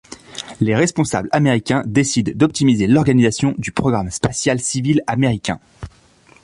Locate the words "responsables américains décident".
0.75-2.31